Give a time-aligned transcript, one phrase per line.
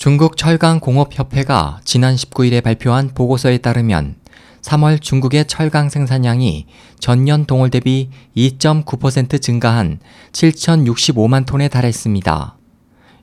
[0.00, 4.14] 중국 철강공업협회가 지난 19일에 발표한 보고서에 따르면
[4.62, 6.64] 3월 중국의 철강 생산량이
[6.98, 10.00] 전년 동월 대비 2.9% 증가한
[10.32, 12.56] 7,065만 톤에 달했습니다.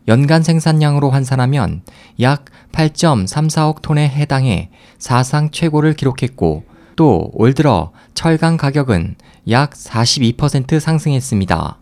[0.08, 1.82] 연간 생산량으로 환산하면
[2.22, 4.70] 약 8.34억 톤에 해당해
[5.00, 6.64] 사상 최고를 기록했고
[6.96, 9.16] 또 올 들어 철강 가격은
[9.50, 11.80] 약 42% 상승했습니다.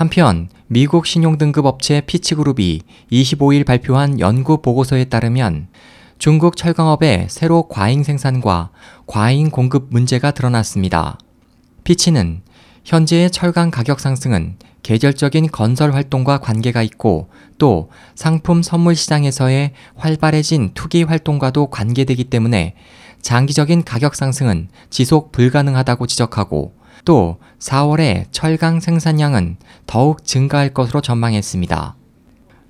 [0.00, 2.80] 한편 미국 신용등급 업체 피치그룹이
[3.12, 5.68] 25일 발표한 연구 보고서에 따르면
[6.16, 8.70] 중국 철강업의 새로 과잉 생산과
[9.06, 11.18] 과잉 공급 문제가 드러났습니다.
[11.84, 12.40] 피치는
[12.82, 17.28] 현재의 철강 가격 상승은 계절적인 건설 활동과 관계가 있고
[17.58, 22.74] 또 상품 선물 시장에서의 활발해진 투기 활동과도 관계되기 때문에
[23.20, 31.96] 장기적인 가격 상승은 지속 불가능하다고 지적하고 또 4월에 철강 생산량은 더욱 증가할 것으로 전망했습니다.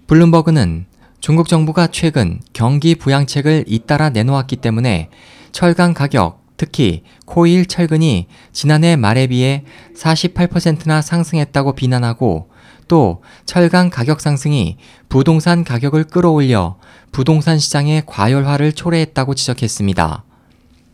[0.07, 0.87] 블룸버그는
[1.21, 5.11] 중국 정부가 최근 경기 부양책을 잇따라 내놓았기 때문에
[5.53, 9.65] 철강 가격, 특히 코일 철근이 지난해 말에 비해
[9.97, 12.49] 48%나 상승했다고 비난하고
[12.89, 14.77] 또 철강 가격 상승이
[15.09, 16.77] 부동산 가격을 끌어올려
[17.13, 20.25] 부동산 시장의 과열화를 초래했다고 지적했습니다.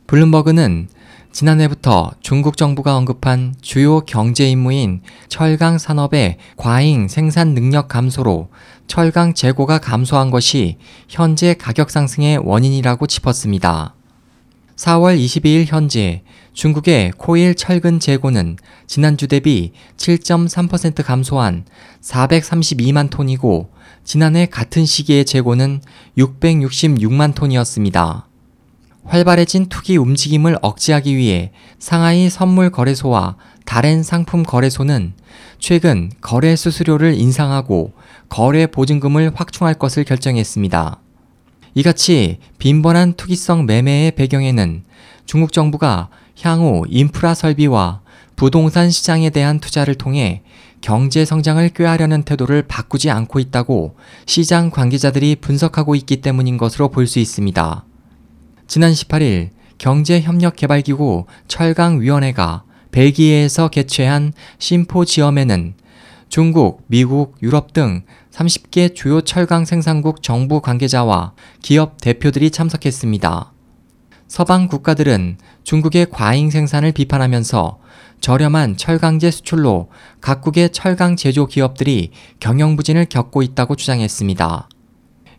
[0.07, 0.89] 블룸버그는
[1.33, 8.49] 지난해부터 중국 정부가 언급한 주요 경제 임무인 철강 산업의 과잉 생산 능력 감소로
[8.87, 13.95] 철강 재고가 감소한 것이 현재 가격 상승의 원인이라고 짚었습니다.
[14.77, 21.65] 4월 22일 현재 중국의 코일 철근 재고는 지난주 대비 7.3% 감소한
[22.01, 23.71] 432만 톤이고
[24.05, 25.83] 지난해 같은 시기의 재고는
[26.17, 28.26] 666만 톤이었습니다.
[29.07, 35.15] 활발해진 투기 움직임을 억제하기 위해 상하이 선물 거래소와 다른 상품 거래소는
[35.59, 37.93] 최근 거래 수수료를 인상하고
[38.29, 41.01] 거래 보증금을 확충할 것을 결정했습니다.
[41.75, 44.85] 이같이 빈번한 투기성 매매의 배경에는
[45.27, 46.09] 중국 정부가
[46.41, 48.01] 향후 인프라 설비와
[48.37, 50.43] 부동산 시장에 대한 투자를 통해
[50.83, 57.19] 경제 성장을 꾀하려는 태도를 바꾸지 않고 있다고 시장 관계자들이 분석하고 있기 때문인 것으로 볼 수
[57.19, 57.86] 있습니다.
[58.67, 65.75] 지난 18일 경제협력개발기구 철강위원회가 벨기에에서 개최한 심포지엄에는
[66.29, 71.33] 중국, 미국, 유럽 등 30개 주요 철강 생산국 정부 관계자와
[71.63, 73.53] 기업 대표들이 참석했습니다.
[74.27, 77.79] 서방 국가들은 중국의 과잉 생산을 비판하면서
[78.21, 79.91] 저렴한 철강제 수출로
[80.21, 82.11] 각국의 철강 제조 기업들이
[82.41, 84.69] 경영 부진을 겪고 있다고 주장했습니다.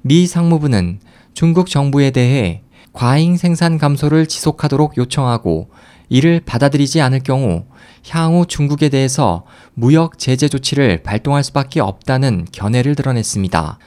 [0.04, 1.00] 미 상무부는
[1.34, 2.62] 중국 정부에 대해
[2.94, 5.70] 과잉 생산 감소를 지속하도록 요청하고
[6.10, 7.66] 이를 받아들이지 않을 경우
[8.10, 13.80] 향후 중국에 대해서 무역 제재 조치를 발동할 수밖에 없다는 견해를 드러냈습니다.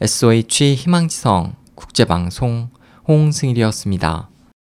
[0.00, 2.70] SOH 희망지성 국제방송
[3.08, 4.31] 홍승일이었습니다.